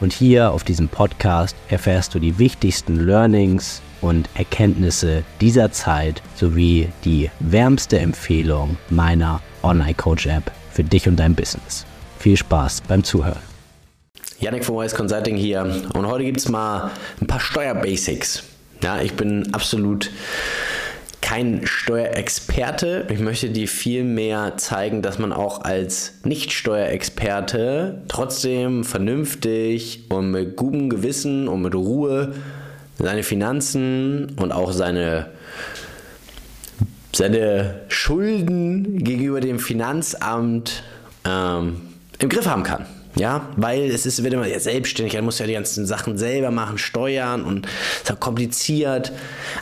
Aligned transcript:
und 0.00 0.12
hier 0.12 0.50
auf 0.50 0.64
diesem 0.64 0.88
Podcast 0.88 1.56
erfährst 1.68 2.14
du 2.14 2.18
die 2.18 2.38
wichtigsten 2.38 3.06
Learnings 3.06 3.82
und 4.00 4.28
Erkenntnisse 4.34 5.22
dieser 5.40 5.72
Zeit 5.72 6.22
sowie 6.34 6.88
die 7.04 7.30
wärmste 7.40 7.98
Empfehlung 7.98 8.76
meiner 8.88 9.40
Online 9.62 9.94
Coach 9.94 10.26
App 10.26 10.50
für 10.72 10.84
dich 10.84 11.06
und 11.06 11.16
dein 11.16 11.34
Business. 11.34 11.84
Viel 12.18 12.36
Spaß 12.36 12.82
beim 12.88 13.04
Zuhören. 13.04 13.42
Yannick 14.38 14.64
von 14.64 14.76
Wise 14.76 14.96
Consulting 14.96 15.36
hier 15.36 15.62
und 15.94 16.06
heute 16.06 16.24
gibt 16.24 16.38
es 16.38 16.48
mal 16.48 16.90
ein 17.20 17.26
paar 17.26 17.40
Steuerbasics. 17.40 18.42
Ja, 18.82 19.00
ich 19.02 19.12
bin 19.12 19.52
absolut 19.52 20.10
kein 21.30 21.64
Steuerexperte. 21.64 23.06
Ich 23.08 23.20
möchte 23.20 23.50
dir 23.50 23.68
viel 23.68 24.02
mehr 24.02 24.56
zeigen, 24.56 25.00
dass 25.00 25.20
man 25.20 25.32
auch 25.32 25.62
als 25.62 26.14
Nicht-Steuerexperte 26.24 28.02
trotzdem 28.08 28.82
vernünftig 28.82 30.06
und 30.08 30.32
mit 30.32 30.56
gutem 30.56 30.90
Gewissen 30.90 31.46
und 31.46 31.62
mit 31.62 31.76
Ruhe 31.76 32.34
seine 32.98 33.22
Finanzen 33.22 34.32
und 34.40 34.50
auch 34.50 34.72
seine, 34.72 35.26
seine 37.14 37.82
Schulden 37.86 38.98
gegenüber 39.04 39.38
dem 39.38 39.60
Finanzamt 39.60 40.82
ähm, 41.24 41.80
im 42.18 42.28
Griff 42.28 42.46
haben 42.48 42.64
kann. 42.64 42.86
Ja, 43.16 43.48
weil 43.56 43.90
es 43.90 44.06
ist, 44.06 44.22
wird 44.22 44.34
immer 44.34 44.46
ja, 44.46 44.60
selbstständig, 44.60 45.14
er 45.14 45.22
muss 45.22 45.40
ja 45.40 45.46
die 45.46 45.54
ganzen 45.54 45.84
Sachen 45.84 46.16
selber 46.16 46.52
machen, 46.52 46.78
steuern 46.78 47.44
und 47.44 47.66
es 47.66 48.02
ist 48.02 48.12
auch 48.12 48.20
kompliziert. 48.20 49.12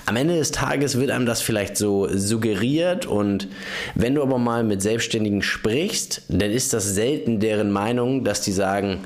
Am 0.05 0.17
Ende 0.17 0.37
des 0.37 0.51
Tages 0.51 0.99
wird 0.99 1.11
einem 1.11 1.25
das 1.25 1.41
vielleicht 1.41 1.77
so 1.77 2.09
suggeriert 2.11 3.07
und 3.07 3.49
wenn 3.95 4.15
du 4.15 4.23
aber 4.23 4.39
mal 4.39 4.65
mit 4.65 4.83
Selbstständigen 4.83 5.43
sprichst, 5.43 6.23
dann 6.29 6.51
ist 6.51 6.75
das 6.75 6.85
selten 6.95 7.41
deren 7.41 7.71
Meinung, 7.71 8.23
dass 8.23 8.43
die 8.43 8.53
sagen, 8.53 9.01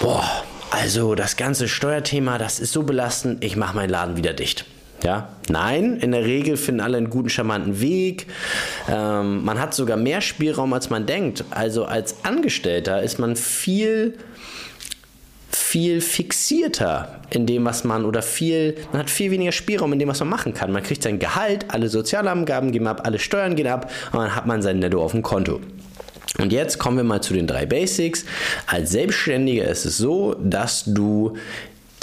boah, 0.00 0.28
also 0.70 1.14
das 1.14 1.36
ganze 1.36 1.68
Steuerthema, 1.68 2.38
das 2.38 2.58
ist 2.58 2.72
so 2.72 2.82
belastend, 2.82 3.44
ich 3.44 3.56
mache 3.56 3.76
meinen 3.76 3.90
Laden 3.90 4.16
wieder 4.16 4.32
dicht. 4.32 4.64
Ja, 5.04 5.28
nein, 5.48 5.98
in 5.98 6.10
der 6.10 6.24
Regel 6.24 6.56
finden 6.56 6.80
alle 6.80 6.96
einen 6.96 7.08
guten, 7.10 7.28
charmanten 7.28 7.80
Weg. 7.80 8.26
Ähm, 8.90 9.44
man 9.44 9.60
hat 9.60 9.72
sogar 9.72 9.96
mehr 9.96 10.20
Spielraum, 10.20 10.72
als 10.72 10.90
man 10.90 11.06
denkt. 11.06 11.44
Also 11.50 11.84
als 11.84 12.24
Angestellter 12.24 13.02
ist 13.02 13.18
man 13.18 13.36
viel 13.36 14.18
viel 15.68 16.00
fixierter 16.00 17.20
in 17.30 17.44
dem, 17.44 17.64
was 17.66 17.84
man 17.84 18.06
oder 18.06 18.22
viel, 18.22 18.76
man 18.92 19.00
hat 19.00 19.10
viel 19.10 19.30
weniger 19.30 19.52
Spielraum 19.52 19.92
in 19.92 19.98
dem, 19.98 20.08
was 20.08 20.20
man 20.20 20.28
machen 20.28 20.54
kann. 20.54 20.72
Man 20.72 20.82
kriegt 20.82 21.02
sein 21.02 21.18
Gehalt, 21.18 21.66
alle 21.68 21.88
Sozialangaben 21.88 22.72
gehen 22.72 22.86
ab, 22.86 23.02
alle 23.04 23.18
Steuern 23.18 23.54
gehen 23.54 23.66
ab 23.66 23.90
und 24.12 24.18
dann 24.18 24.34
hat 24.34 24.46
man 24.46 24.62
sein 24.62 24.78
Netto 24.78 25.02
auf 25.02 25.12
dem 25.12 25.22
Konto. 25.22 25.60
Und 26.38 26.52
jetzt 26.52 26.78
kommen 26.78 26.96
wir 26.96 27.04
mal 27.04 27.20
zu 27.20 27.34
den 27.34 27.46
drei 27.46 27.66
Basics. 27.66 28.24
Als 28.66 28.90
Selbstständiger 28.90 29.64
ist 29.64 29.84
es 29.84 29.98
so, 29.98 30.34
dass 30.34 30.84
du 30.86 31.36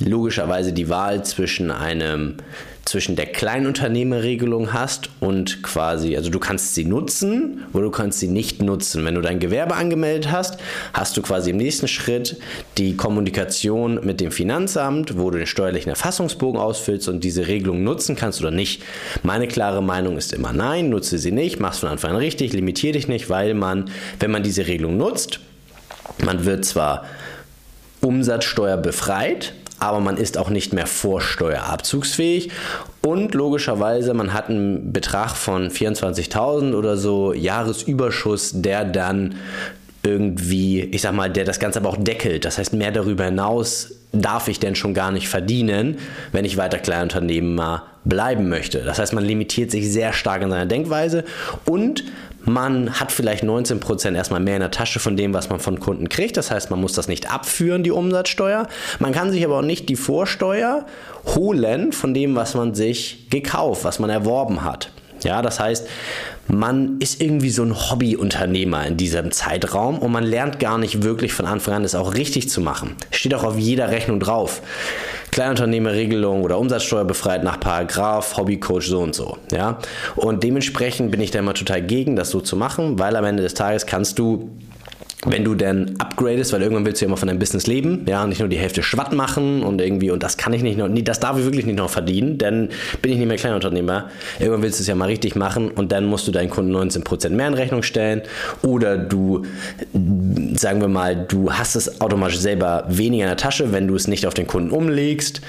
logischerweise 0.03 0.73
die 0.73 0.89
Wahl 0.89 1.23
zwischen 1.23 1.71
einem 1.71 2.38
zwischen 2.85 3.15
der 3.15 3.25
Kleinunternehmerregelung 3.25 4.71
hast 4.71 5.09
und 5.19 5.63
quasi, 5.63 6.15
also 6.15 6.29
du 6.29 6.39
kannst 6.39 6.75
sie 6.75 6.85
nutzen 6.85 7.63
oder 7.73 7.85
du 7.85 7.91
kannst 7.91 8.19
sie 8.19 8.27
nicht 8.27 8.61
nutzen. 8.61 9.03
Wenn 9.03 9.16
du 9.16 9.21
dein 9.21 9.39
Gewerbe 9.39 9.75
angemeldet 9.75 10.31
hast, 10.31 10.59
hast 10.93 11.17
du 11.17 11.23
quasi 11.23 11.49
im 11.49 11.57
nächsten 11.57 11.88
Schritt 11.88 12.38
die 12.77 12.95
Kommunikation 12.95 14.05
mit 14.05 14.22
dem 14.22 14.31
Finanzamt, 14.31 15.17
wo 15.17 15.31
du 15.31 15.39
den 15.39 15.47
steuerlichen 15.47 15.89
Erfassungsbogen 15.89 16.61
ausfüllst 16.61 17.09
und 17.09 17.23
diese 17.23 17.47
Regelung 17.47 17.84
nutzen 17.84 18.16
kannst 18.16 18.39
oder 18.39 18.51
nicht. 18.51 18.84
Meine 19.23 19.47
klare 19.47 19.81
Meinung 19.81 20.16
ist 20.16 20.31
immer 20.31 20.53
nein, 20.53 20.89
nutze 20.89 21.17
sie 21.17 21.31
nicht, 21.31 21.59
mach's 21.59 21.79
von 21.79 21.89
Anfang 21.89 22.11
an 22.11 22.17
richtig, 22.17 22.53
limitiere 22.53 22.94
dich 22.94 23.07
nicht, 23.07 23.31
weil 23.31 23.55
man, 23.55 23.89
wenn 24.19 24.29
man 24.29 24.44
diese 24.44 24.67
Regelung 24.67 24.95
nutzt, 24.95 25.39
man 26.23 26.45
wird 26.45 26.66
zwar 26.66 27.05
Umsatzsteuer 28.01 28.78
befreit, 28.78 29.53
aber 29.80 30.00
man 30.00 30.18
ist 30.18 30.38
auch 30.38 30.50
nicht 30.50 30.74
mehr 30.74 30.88
vorsteuerabzugsfähig 30.88 32.52
und 33.02 33.34
logischerweise 33.34 34.13
man 34.13 34.34
hat 34.34 34.50
einen 34.50 34.94
Betrag 34.94 35.36
von 35.36 35.69
24.000 35.69 36.74
oder 36.74 36.97
so 36.97 37.34
Jahresüberschuss, 37.34 38.52
der 38.56 38.85
dann 38.85 39.35
irgendwie, 40.03 40.81
ich 40.81 41.02
sag 41.02 41.14
mal, 41.14 41.30
der 41.30 41.46
das 41.46 41.59
Ganze 41.59 41.80
aber 41.80 41.90
auch 41.90 41.97
deckelt. 41.97 42.46
Das 42.46 42.58
heißt, 42.58 42.74
mehr 42.74 42.91
darüber 42.91 43.25
hinaus 43.25 43.91
darf 44.12 44.47
ich 44.47 44.59
denn 44.59 44.75
schon 44.75 44.94
gar 44.94 45.12
nicht 45.12 45.28
verdienen, 45.28 45.97
wenn 46.31 46.46
ich 46.46 46.58
weiter 46.58 46.78
Kleinunternehmer 46.78 47.84
bleiben 48.06 48.47
möchte. 48.47 48.84
Das 48.84 49.00
heißt, 49.00 49.14
man 49.14 49.25
limitiert 49.25 49.72
sich 49.72 49.91
sehr 49.91 50.14
stark 50.14 50.44
in 50.44 50.52
seiner 50.52 50.68
Denkweise 50.68 51.25
und 51.66 52.03
man 52.45 53.00
hat 53.00 53.11
vielleicht 53.11 53.44
19% 53.44 54.16
erstmal 54.16 54.39
mehr 54.39 54.56
in 54.56 54.61
der 54.61 54.72
Tasche 54.72 55.00
von 55.00 55.17
dem, 55.17 55.33
was 55.33 55.50
man 55.50 55.59
von 55.59 55.79
Kunden 55.79 56.09
kriegt. 56.09 56.38
Das 56.38 56.51
heißt, 56.51 56.69
man 56.69 56.79
muss 56.79 56.94
das 56.94 57.07
nicht 57.07 57.31
abführen, 57.31 57.83
die 57.83 57.91
Umsatzsteuer. 57.91 58.67
Man 59.00 59.11
kann 59.11 59.31
sich 59.31 59.44
aber 59.44 59.59
auch 59.59 59.63
nicht 59.63 59.89
die 59.89 59.95
Vorsteuer 59.95 60.85
holen 61.35 61.91
von 61.91 62.13
dem, 62.13 62.35
was 62.35 62.53
man 62.53 62.75
sich 62.75 63.28
gekauft, 63.29 63.84
was 63.84 64.00
man 64.00 64.09
erworben 64.09 64.63
hat. 64.63 64.89
Ja, 65.23 65.41
das 65.41 65.59
heißt, 65.59 65.88
man 66.47 67.00
ist 67.00 67.22
irgendwie 67.22 67.50
so 67.50 67.63
ein 67.63 67.73
Hobbyunternehmer 67.73 68.85
in 68.85 68.97
diesem 68.97 69.31
Zeitraum 69.31 69.97
und 69.97 70.11
man 70.11 70.23
lernt 70.23 70.59
gar 70.59 70.78
nicht 70.78 71.01
wirklich 71.01 71.34
von 71.34 71.45
Anfang 71.45 71.75
an, 71.75 71.84
es 71.84 71.95
auch 71.95 72.13
richtig 72.13 72.50
zu 72.50 72.61
machen. 72.61 72.95
Steht 73.09 73.34
auch 73.34 73.44
auf 73.44 73.57
jeder 73.57 73.89
Rechnung 73.89 74.19
drauf. 74.19 74.61
Kleinunternehmerregelung 75.35 76.44
oder 76.44 76.57
Umsatzsteuer 76.57 77.03
befreit 77.03 77.44
nach 77.44 77.59
Paragraph, 77.59 78.38
Hobbycoach 78.38 78.88
so 78.88 79.01
und 79.01 79.13
so. 79.13 79.38
Ja? 79.51 79.79
Und 80.16 80.46
dementsprechend 80.46 81.12
bin 81.12 81.19
ich 81.19 81.29
da 81.31 81.40
immer 81.40 81.53
total 81.53 81.81
gegen, 81.81 82.16
das 82.16 82.29
so 82.29 82.40
zu 82.40 82.56
machen, 82.56 83.00
weil 83.00 83.18
am 83.18 83.25
Ende 83.25 83.44
des 83.44 83.53
Tages 83.53 83.85
kannst 83.85 84.18
du 84.18 84.50
wenn 85.25 85.44
du 85.44 85.56
dann 85.56 85.96
upgradest, 85.97 86.53
weil 86.53 86.62
irgendwann 86.62 86.86
willst 86.86 87.02
du 87.02 87.06
ja 87.06 87.08
immer 87.08 87.18
von 87.18 87.28
deinem 87.28 87.40
Business 87.40 87.68
leben, 87.68 88.06
ja, 88.08 88.25
nicht 88.28 88.40
nur 88.40 88.50
die 88.50 88.58
Hälfte 88.58 88.84
Schwatt 88.84 89.13
machen 89.13 89.63
und 89.63 89.81
irgendwie, 89.81 90.12
und 90.12 90.24
das 90.24 90.38
kann 90.38 90.53
ich 90.53 90.62
nicht 90.62 90.78
noch, 90.78 90.88
das 90.90 91.19
darf 91.19 91.38
ich 91.38 91.46
wirklich 91.46 91.66
nicht 91.66 91.78
noch 91.78 91.90
verdienen, 91.90 92.38
dann 92.38 92.69
bin 93.02 93.12
ich 93.12 93.18
nicht 93.18 93.28
mehr 93.28 93.38
Kleinunternehmer. 93.38 94.09
Irgendwann 94.40 94.62
willst 94.62 94.80
du 94.80 94.84
es 94.84 94.88
ja 94.88 94.96
mal 94.96 95.06
richtig 95.06 95.35
machen 95.35 95.72
und 95.72 95.91
dann 95.91 96.06
musst 96.06 96.28
du 96.28 96.31
deinen 96.31 96.50
Kunden 96.50 96.75
19% 96.75 97.30
mehr 97.30 97.47
in 97.47 97.53
Rechnung 97.53 97.84
stellen 97.84 98.22
oder 98.62 98.97
du, 98.97 99.44
sagen 100.53 100.81
wir 100.81 100.88
mal, 100.88 101.16
du 101.16 101.52
hast 101.52 101.75
es 101.75 102.02
automatisch 102.02 102.40
selber 102.40 102.85
weniger 102.88 103.24
in 103.24 103.30
der 103.30 103.38
Tasche, 103.38 103.72
wenn 103.72 103.88
du 103.88 103.96
es 103.96 104.08
nicht 104.08 104.28
auf 104.28 104.34
den 104.34 104.47
Kunden 104.47 104.72
umlegst 104.72 105.41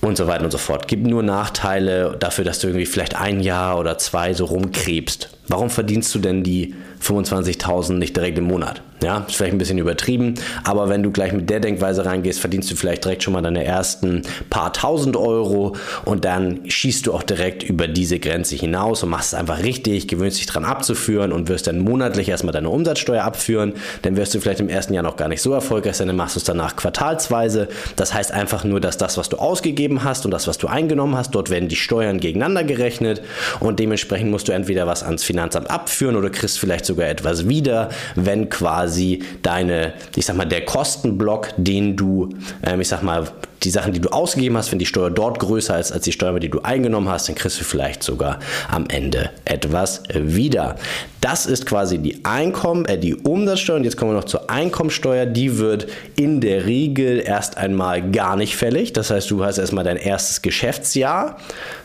und 0.00 0.16
so 0.16 0.26
weiter 0.26 0.44
und 0.44 0.50
so 0.50 0.58
fort. 0.58 0.88
Gibt 0.88 1.06
nur 1.06 1.22
Nachteile 1.22 2.16
dafür, 2.18 2.44
dass 2.44 2.60
du 2.60 2.68
irgendwie 2.68 2.86
vielleicht 2.86 3.20
ein 3.20 3.40
Jahr 3.40 3.78
oder 3.78 3.98
zwei 3.98 4.34
so 4.34 4.44
rumkrebst. 4.44 5.35
Warum 5.48 5.70
verdienst 5.70 6.14
du 6.14 6.18
denn 6.18 6.42
die 6.42 6.74
25.000 7.02 7.94
nicht 7.94 8.16
direkt 8.16 8.38
im 8.38 8.44
Monat? 8.44 8.82
Ja, 9.02 9.26
ist 9.28 9.36
vielleicht 9.36 9.52
ein 9.52 9.58
bisschen 9.58 9.76
übertrieben, 9.76 10.36
aber 10.64 10.88
wenn 10.88 11.02
du 11.02 11.10
gleich 11.10 11.30
mit 11.34 11.50
der 11.50 11.60
Denkweise 11.60 12.06
reingehst, 12.06 12.40
verdienst 12.40 12.70
du 12.70 12.76
vielleicht 12.76 13.04
direkt 13.04 13.22
schon 13.22 13.34
mal 13.34 13.42
deine 13.42 13.62
ersten 13.62 14.22
paar 14.48 14.72
tausend 14.72 15.18
Euro 15.18 15.76
und 16.06 16.24
dann 16.24 16.60
schießt 16.66 17.06
du 17.06 17.12
auch 17.12 17.22
direkt 17.22 17.62
über 17.62 17.88
diese 17.88 18.18
Grenze 18.18 18.56
hinaus 18.56 19.02
und 19.02 19.10
machst 19.10 19.34
es 19.34 19.38
einfach 19.38 19.62
richtig, 19.62 20.08
gewöhnst 20.08 20.38
dich 20.38 20.46
dran 20.46 20.64
abzuführen 20.64 21.32
und 21.32 21.48
wirst 21.48 21.66
dann 21.66 21.78
monatlich 21.78 22.30
erstmal 22.30 22.54
deine 22.54 22.70
Umsatzsteuer 22.70 23.22
abführen. 23.22 23.74
Dann 24.00 24.16
wirst 24.16 24.34
du 24.34 24.40
vielleicht 24.40 24.60
im 24.60 24.70
ersten 24.70 24.94
Jahr 24.94 25.02
noch 25.02 25.16
gar 25.16 25.28
nicht 25.28 25.42
so 25.42 25.52
erfolgreich 25.52 25.96
sein, 25.96 26.06
dann 26.06 26.16
machst 26.16 26.34
du 26.34 26.38
es 26.38 26.44
danach 26.44 26.74
quartalsweise. 26.74 27.68
Das 27.96 28.14
heißt 28.14 28.32
einfach 28.32 28.64
nur, 28.64 28.80
dass 28.80 28.96
das, 28.96 29.18
was 29.18 29.28
du 29.28 29.36
ausgegeben 29.36 30.04
hast 30.04 30.24
und 30.24 30.30
das, 30.30 30.48
was 30.48 30.56
du 30.56 30.68
eingenommen 30.68 31.16
hast, 31.16 31.34
dort 31.34 31.50
werden 31.50 31.68
die 31.68 31.76
Steuern 31.76 32.18
gegeneinander 32.18 32.64
gerechnet 32.64 33.20
und 33.60 33.78
dementsprechend 33.78 34.30
musst 34.30 34.48
du 34.48 34.52
entweder 34.52 34.86
was 34.86 35.02
ans 35.02 35.22
Finanzamt 35.22 35.35
abführen 35.38 36.16
oder 36.16 36.30
kriegst 36.30 36.58
vielleicht 36.58 36.86
sogar 36.86 37.08
etwas 37.08 37.48
wieder, 37.48 37.88
wenn 38.14 38.48
quasi 38.48 38.86
quasi 38.86 39.22
deine, 39.42 39.92
ich 40.16 40.26
sag 40.26 40.36
mal, 40.36 40.44
der 40.44 40.64
Kostenblock, 40.64 41.50
den 41.56 41.96
du, 41.96 42.30
ähm, 42.62 42.80
ich 42.80 42.88
sag 42.88 43.02
mal, 43.02 43.28
die 43.62 43.70
Sachen, 43.70 43.92
die 43.92 44.00
du 44.00 44.10
ausgegeben 44.10 44.56
hast, 44.56 44.70
wenn 44.70 44.78
die 44.78 44.86
Steuer 44.86 45.10
dort 45.10 45.38
größer 45.38 45.78
ist 45.78 45.90
als 45.90 46.04
die 46.04 46.12
Steuer, 46.12 46.38
die 46.38 46.50
du 46.50 46.60
eingenommen 46.60 47.08
hast, 47.08 47.28
dann 47.28 47.34
kriegst 47.34 47.58
du 47.58 47.64
vielleicht 47.64 48.02
sogar 48.02 48.38
am 48.70 48.86
Ende 48.88 49.30
etwas 49.44 50.02
wieder. 50.12 50.76
Das 51.20 51.46
ist 51.46 51.66
quasi 51.66 51.98
die 51.98 52.24
Einkommen, 52.24 52.84
äh, 52.84 52.98
die 52.98 53.14
Umsatzsteuer. 53.14 53.76
Und 53.76 53.84
jetzt 53.84 53.96
kommen 53.96 54.12
wir 54.12 54.16
noch 54.16 54.24
zur 54.24 54.50
Einkommensteuer. 54.50 55.26
Die 55.26 55.58
wird 55.58 55.86
in 56.16 56.40
der 56.40 56.66
Regel 56.66 57.20
erst 57.20 57.56
einmal 57.56 58.10
gar 58.10 58.36
nicht 58.36 58.56
fällig. 58.56 58.92
Das 58.92 59.10
heißt, 59.10 59.30
du 59.30 59.42
hast 59.42 59.58
erstmal 59.58 59.84
dein 59.84 59.96
erstes 59.96 60.42
Geschäftsjahr. 60.42 61.38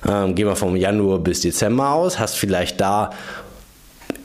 Ähm, 0.08 0.36
gehen 0.36 0.48
wir 0.48 0.56
vom 0.56 0.76
Januar 0.76 1.20
bis 1.20 1.42
Dezember 1.42 1.92
aus, 1.94 2.20
hast 2.20 2.36
vielleicht 2.36 2.82
da 2.82 3.12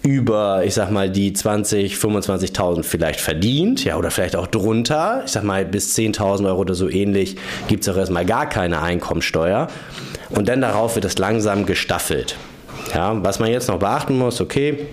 über, 0.07 0.65
ich 0.65 0.75
sag 0.75 0.91
mal, 0.91 1.11
die 1.11 1.33
20, 1.33 1.97
25.000 1.97 2.85
vielleicht 2.85 3.21
verdient, 3.21 3.85
ja, 3.85 3.97
oder 3.97 4.11
vielleicht 4.11 4.37
auch 4.37 4.47
drunter, 4.47 5.23
ich 5.27 5.33
sag 5.33 5.43
mal, 5.43 5.65
bis 5.65 5.97
10.000 5.97 6.47
Euro 6.47 6.61
oder 6.61 6.75
so 6.75 6.89
ähnlich, 6.89 7.37
gibt 7.67 7.83
es 7.83 7.93
auch 7.93 7.97
erstmal 7.99 8.25
gar 8.25 8.49
keine 8.49 8.81
Einkommensteuer. 8.81 9.67
Und 10.31 10.49
dann 10.49 10.61
darauf 10.61 10.95
wird 10.95 11.05
es 11.05 11.19
langsam 11.19 11.67
gestaffelt. 11.67 12.37
Ja, 12.95 13.23
was 13.25 13.41
man 13.41 13.51
jetzt 13.51 13.69
noch 13.69 13.79
beachten 13.79 14.17
muss, 14.17 14.41
okay, 14.41 14.87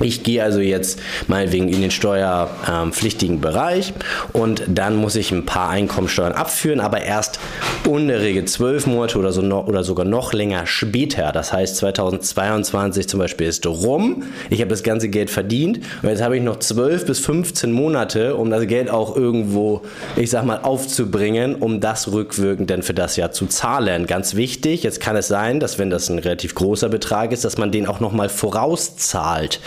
ich 0.00 0.22
gehe 0.22 0.42
also 0.42 0.60
jetzt 0.60 1.00
meinetwegen 1.28 1.68
in 1.68 1.80
den 1.80 1.90
steuerpflichtigen 1.90 3.40
Bereich 3.40 3.92
und 4.32 4.62
dann 4.68 4.96
muss 4.96 5.16
ich 5.16 5.32
ein 5.32 5.46
paar 5.46 5.68
Einkommensteuern 5.70 6.32
abführen, 6.32 6.80
aber 6.80 7.02
erst 7.02 7.38
Regel 7.86 8.44
zwölf 8.46 8.86
Monate 8.86 9.18
oder, 9.18 9.32
so 9.32 9.42
noch, 9.42 9.66
oder 9.66 9.84
sogar 9.84 10.04
noch 10.04 10.32
länger 10.32 10.66
später. 10.66 11.32
Das 11.32 11.52
heißt 11.52 11.76
2022 11.76 13.08
zum 13.08 13.20
Beispiel 13.20 13.46
ist 13.46 13.66
rum. 13.66 14.24
Ich 14.50 14.60
habe 14.60 14.70
das 14.70 14.82
ganze 14.82 15.08
Geld 15.08 15.30
verdient 15.30 15.80
und 16.02 16.08
jetzt 16.08 16.22
habe 16.22 16.36
ich 16.36 16.42
noch 16.42 16.58
zwölf 16.58 17.06
bis 17.06 17.20
15 17.20 17.72
Monate, 17.72 18.36
um 18.36 18.50
das 18.50 18.66
Geld 18.66 18.90
auch 18.90 19.16
irgendwo, 19.16 19.82
ich 20.16 20.30
sag 20.30 20.44
mal, 20.44 20.58
aufzubringen, 20.62 21.56
um 21.56 21.80
das 21.80 22.12
rückwirkend 22.12 22.70
dann 22.70 22.82
für 22.82 22.94
das 22.94 23.16
Jahr 23.16 23.32
zu 23.32 23.46
zahlen. 23.46 24.06
Ganz 24.06 24.34
wichtig, 24.34 24.82
jetzt 24.82 25.00
kann 25.00 25.16
es 25.16 25.28
sein, 25.28 25.60
dass 25.60 25.78
wenn 25.78 25.90
das 25.90 26.08
ein 26.08 26.18
relativ 26.18 26.54
großer 26.54 26.88
Betrag 26.88 27.32
ist, 27.32 27.44
dass 27.44 27.58
man 27.58 27.70
den 27.70 27.86
auch 27.86 28.00
nochmal 28.00 28.28
vorauszahlt 28.28 29.60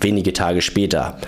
wenige 0.00 0.32
Tage 0.32 0.62
später. 0.62 1.18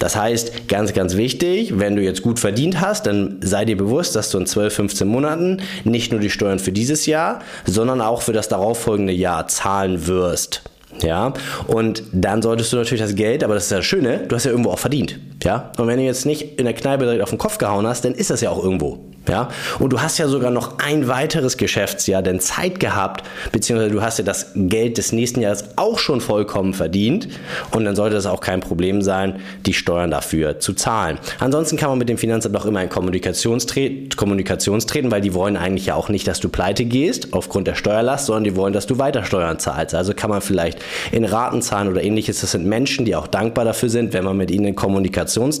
Das 0.00 0.16
heißt, 0.16 0.66
ganz, 0.66 0.94
ganz 0.94 1.16
wichtig, 1.16 1.78
wenn 1.78 1.94
du 1.94 2.02
jetzt 2.02 2.22
gut 2.22 2.38
verdient 2.38 2.80
hast, 2.80 3.06
dann 3.06 3.36
sei 3.42 3.66
dir 3.66 3.76
bewusst, 3.76 4.16
dass 4.16 4.30
du 4.30 4.38
in 4.38 4.46
12, 4.46 4.74
15 4.74 5.06
Monaten 5.06 5.60
nicht 5.84 6.10
nur 6.10 6.20
die 6.20 6.30
Steuern 6.30 6.58
für 6.58 6.72
dieses 6.72 7.04
Jahr, 7.04 7.40
sondern 7.66 8.00
auch 8.00 8.22
für 8.22 8.32
das 8.32 8.48
darauffolgende 8.48 9.12
Jahr 9.12 9.46
zahlen 9.48 10.06
wirst. 10.06 10.62
Ja, 11.02 11.34
und 11.66 12.02
dann 12.12 12.42
solltest 12.42 12.72
du 12.72 12.78
natürlich 12.78 13.02
das 13.02 13.14
Geld, 13.14 13.44
aber 13.44 13.54
das 13.54 13.64
ist 13.64 13.70
ja 13.70 13.76
das 13.78 13.86
Schöne, 13.86 14.24
du 14.26 14.34
hast 14.34 14.44
ja 14.44 14.50
irgendwo 14.50 14.70
auch 14.70 14.78
verdient. 14.78 15.18
Ja, 15.44 15.70
und 15.78 15.86
wenn 15.86 15.98
du 15.98 16.04
jetzt 16.04 16.26
nicht 16.26 16.58
in 16.58 16.64
der 16.64 16.74
Kneipe 16.74 17.04
direkt 17.04 17.22
auf 17.22 17.30
den 17.30 17.38
Kopf 17.38 17.58
gehauen 17.58 17.86
hast, 17.86 18.04
dann 18.04 18.14
ist 18.14 18.30
das 18.30 18.40
ja 18.40 18.50
auch 18.50 18.62
irgendwo. 18.62 18.98
Ja? 19.30 19.48
Und 19.78 19.92
du 19.92 20.02
hast 20.02 20.18
ja 20.18 20.26
sogar 20.26 20.50
noch 20.50 20.78
ein 20.78 21.06
weiteres 21.06 21.56
Geschäftsjahr 21.56 22.20
denn 22.22 22.40
Zeit 22.40 22.80
gehabt, 22.80 23.24
beziehungsweise 23.52 23.92
du 23.92 24.02
hast 24.02 24.18
ja 24.18 24.24
das 24.24 24.50
Geld 24.56 24.98
des 24.98 25.12
nächsten 25.12 25.40
Jahres 25.40 25.64
auch 25.76 25.98
schon 25.98 26.20
vollkommen 26.20 26.74
verdient 26.74 27.28
und 27.70 27.84
dann 27.84 27.94
sollte 27.94 28.16
es 28.16 28.26
auch 28.26 28.40
kein 28.40 28.60
Problem 28.60 29.02
sein, 29.02 29.36
die 29.66 29.72
Steuern 29.72 30.10
dafür 30.10 30.58
zu 30.58 30.72
zahlen. 30.74 31.18
Ansonsten 31.38 31.76
kann 31.76 31.90
man 31.90 31.98
mit 31.98 32.08
dem 32.08 32.18
Finanzamt 32.18 32.56
auch 32.56 32.66
immer 32.66 32.82
in 32.82 32.88
Kommunikationstreten, 32.88 34.16
Kommunikationstreten, 34.16 35.12
weil 35.12 35.20
die 35.20 35.32
wollen 35.32 35.56
eigentlich 35.56 35.86
ja 35.86 35.94
auch 35.94 36.08
nicht, 36.08 36.26
dass 36.26 36.40
du 36.40 36.48
pleite 36.48 36.84
gehst 36.84 37.32
aufgrund 37.32 37.68
der 37.68 37.76
Steuerlast, 37.76 38.26
sondern 38.26 38.44
die 38.44 38.56
wollen, 38.56 38.72
dass 38.72 38.86
du 38.86 38.98
weiter 38.98 39.24
Steuern 39.24 39.60
zahlst. 39.60 39.94
Also 39.94 40.12
kann 40.12 40.30
man 40.30 40.40
vielleicht 40.40 40.80
in 41.12 41.24
Raten 41.24 41.62
zahlen 41.62 41.88
oder 41.88 42.02
ähnliches. 42.02 42.40
Das 42.40 42.50
sind 42.50 42.66
Menschen, 42.66 43.04
die 43.04 43.14
auch 43.14 43.28
dankbar 43.28 43.64
dafür 43.64 43.90
sind, 43.90 44.12
wenn 44.12 44.24
man 44.24 44.36
mit 44.36 44.50
ihnen 44.50 44.66
in 44.66 44.74
Kommunikation 44.74 45.52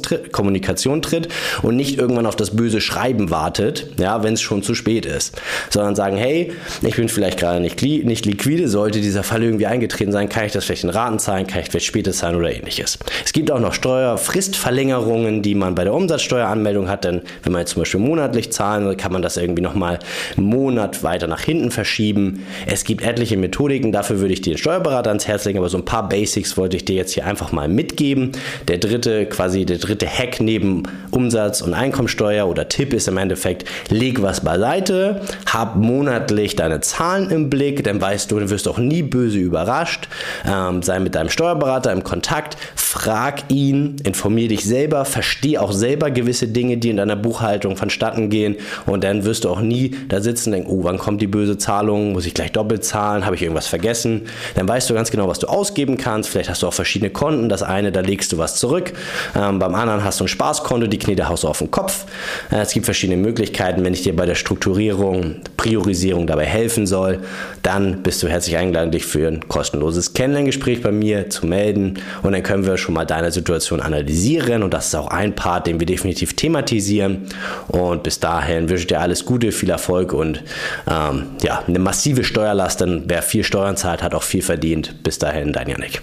tritt 1.02 1.28
und 1.62 1.76
nicht 1.76 1.98
irgendwann 1.98 2.26
auf 2.26 2.34
das 2.34 2.56
böse 2.56 2.80
Schreiben 2.80 3.30
wartet 3.30 3.59
wartet, 3.60 3.86
ja, 3.98 4.22
wenn 4.22 4.34
es 4.34 4.40
schon 4.40 4.62
zu 4.62 4.74
spät 4.74 5.06
ist, 5.06 5.40
sondern 5.68 5.94
sagen, 5.94 6.16
hey, 6.16 6.52
ich 6.82 6.96
bin 6.96 7.08
vielleicht 7.08 7.38
gerade 7.38 7.60
nicht, 7.60 7.82
nicht 7.82 8.26
liquide, 8.26 8.68
sollte 8.68 9.00
dieser 9.00 9.22
Fall 9.22 9.42
irgendwie 9.42 9.66
eingetreten 9.66 10.12
sein, 10.12 10.28
kann 10.28 10.46
ich 10.46 10.52
das 10.52 10.64
vielleicht 10.64 10.84
in 10.84 10.90
Raten 10.90 11.18
zahlen, 11.18 11.46
kann 11.46 11.62
ich 11.62 11.68
vielleicht 11.68 11.86
später 11.86 12.12
zahlen 12.12 12.36
oder 12.36 12.52
ähnliches. 12.54 12.98
Es 13.24 13.32
gibt 13.32 13.50
auch 13.50 13.60
noch 13.60 13.74
Steuerfristverlängerungen, 13.74 15.42
die 15.42 15.54
man 15.54 15.74
bei 15.74 15.84
der 15.84 15.94
Umsatzsteueranmeldung 15.94 16.88
hat, 16.88 17.04
denn 17.04 17.22
wenn 17.42 17.52
man 17.52 17.60
jetzt 17.60 17.72
zum 17.72 17.82
Beispiel 17.82 18.00
monatlich 18.00 18.52
zahlen 18.52 18.86
will, 18.86 18.96
kann 18.96 19.12
man 19.12 19.22
das 19.22 19.36
irgendwie 19.36 19.62
nochmal 19.62 19.98
einen 20.36 20.46
Monat 20.46 21.02
weiter 21.02 21.26
nach 21.26 21.42
hinten 21.42 21.70
verschieben. 21.70 22.46
Es 22.66 22.84
gibt 22.84 23.02
etliche 23.02 23.36
Methodiken, 23.36 23.92
dafür 23.92 24.20
würde 24.20 24.32
ich 24.32 24.40
dir 24.40 24.54
den 24.54 24.58
Steuerberater 24.58 25.10
ans 25.10 25.26
Herz 25.28 25.44
legen, 25.44 25.58
aber 25.58 25.68
so 25.68 25.78
ein 25.78 25.84
paar 25.84 26.08
Basics 26.08 26.56
wollte 26.56 26.76
ich 26.76 26.84
dir 26.84 26.96
jetzt 26.96 27.12
hier 27.12 27.26
einfach 27.26 27.52
mal 27.52 27.68
mitgeben. 27.68 28.32
Der 28.68 28.78
dritte, 28.78 29.26
quasi 29.26 29.64
der 29.64 29.78
dritte 29.78 30.06
Hack 30.06 30.40
neben 30.40 30.84
Umsatz- 31.10 31.60
und 31.60 31.74
Einkommensteuer 31.74 32.48
oder 32.48 32.68
Tipp 32.68 32.92
ist 32.92 33.08
im 33.08 33.16
Endeffekt, 33.16 33.39
Endeffekt, 33.40 33.64
leg 33.90 34.22
was 34.22 34.42
beiseite, 34.42 35.22
hab 35.46 35.76
monatlich 35.76 36.56
deine 36.56 36.80
Zahlen 36.80 37.30
im 37.30 37.48
Blick, 37.48 37.82
dann 37.84 38.00
weißt 38.00 38.30
du, 38.30 38.38
du 38.38 38.50
wirst 38.50 38.68
auch 38.68 38.78
nie 38.78 39.02
böse 39.02 39.38
überrascht. 39.38 40.08
Ähm, 40.46 40.82
sei 40.82 41.00
mit 41.00 41.14
deinem 41.14 41.30
Steuerberater 41.30 41.92
im 41.92 42.04
Kontakt, 42.04 42.56
frag 42.90 43.44
ihn, 43.52 43.94
informier 44.02 44.48
dich 44.48 44.64
selber, 44.64 45.04
versteh 45.04 45.58
auch 45.58 45.70
selber 45.70 46.10
gewisse 46.10 46.48
Dinge, 46.48 46.76
die 46.76 46.90
in 46.90 46.96
deiner 46.96 47.14
Buchhaltung 47.14 47.76
vonstatten 47.76 48.30
gehen 48.30 48.56
und 48.84 49.04
dann 49.04 49.24
wirst 49.24 49.44
du 49.44 49.48
auch 49.48 49.60
nie 49.60 49.92
da 50.08 50.20
sitzen 50.20 50.48
und 50.48 50.54
denken, 50.54 50.70
oh, 50.72 50.82
wann 50.82 50.98
kommt 50.98 51.22
die 51.22 51.28
böse 51.28 51.56
Zahlung, 51.56 52.14
muss 52.14 52.26
ich 52.26 52.34
gleich 52.34 52.50
doppelt 52.50 52.84
zahlen, 52.84 53.24
habe 53.24 53.36
ich 53.36 53.42
irgendwas 53.42 53.68
vergessen. 53.68 54.22
Dann 54.56 54.66
weißt 54.66 54.90
du 54.90 54.94
ganz 54.94 55.12
genau, 55.12 55.28
was 55.28 55.38
du 55.38 55.46
ausgeben 55.46 55.98
kannst. 55.98 56.30
Vielleicht 56.30 56.50
hast 56.50 56.62
du 56.62 56.66
auch 56.66 56.72
verschiedene 56.72 57.10
Konten. 57.10 57.48
Das 57.48 57.62
eine, 57.62 57.92
da 57.92 58.00
legst 58.00 58.32
du 58.32 58.38
was 58.38 58.56
zurück. 58.56 58.92
Ähm, 59.36 59.60
beim 59.60 59.76
anderen 59.76 60.02
hast 60.02 60.18
du 60.18 60.24
ein 60.24 60.28
Spaßkonto, 60.28 60.88
die 60.88 60.98
Knete 60.98 61.28
haust 61.28 61.44
du 61.44 61.48
auf 61.48 61.58
den 61.58 61.70
Kopf. 61.70 62.06
Äh, 62.50 62.56
es 62.56 62.72
gibt 62.72 62.86
verschiedene 62.86 63.22
Möglichkeiten. 63.22 63.84
Wenn 63.84 63.94
ich 63.94 64.02
dir 64.02 64.16
bei 64.16 64.26
der 64.26 64.34
Strukturierung, 64.34 65.36
Priorisierung 65.56 66.26
dabei 66.26 66.46
helfen 66.46 66.88
soll, 66.88 67.20
dann 67.62 68.02
bist 68.02 68.20
du 68.24 68.28
herzlich 68.28 68.56
eingeladen, 68.56 68.90
dich 68.90 69.04
für 69.04 69.28
ein 69.28 69.46
kostenloses 69.46 70.12
Kennenlerngespräch 70.12 70.82
bei 70.82 70.90
mir 70.90 71.30
zu 71.30 71.46
melden 71.46 72.00
und 72.24 72.32
dann 72.32 72.42
können 72.42 72.66
wir 72.66 72.79
schon 72.80 72.94
mal 72.94 73.04
deine 73.04 73.30
Situation 73.30 73.80
analysieren 73.80 74.62
und 74.62 74.74
das 74.74 74.88
ist 74.88 74.94
auch 74.94 75.08
ein 75.08 75.34
Part, 75.34 75.66
den 75.66 75.78
wir 75.80 75.86
definitiv 75.86 76.34
thematisieren 76.34 77.26
und 77.68 78.02
bis 78.02 78.20
dahin 78.20 78.68
wünsche 78.68 78.82
ich 78.82 78.86
dir 78.88 79.00
alles 79.00 79.24
Gute, 79.24 79.52
viel 79.52 79.70
Erfolg 79.70 80.12
und 80.12 80.42
ähm, 80.90 81.26
ja, 81.42 81.62
eine 81.66 81.78
massive 81.78 82.24
Steuerlast, 82.24 82.80
denn 82.80 83.04
wer 83.06 83.22
viel 83.22 83.44
Steuern 83.44 83.76
zahlt, 83.76 84.02
hat 84.02 84.14
auch 84.14 84.22
viel 84.22 84.42
verdient. 84.42 85.02
Bis 85.02 85.18
dahin, 85.18 85.52
dein 85.52 85.68
Janik. 85.68 86.02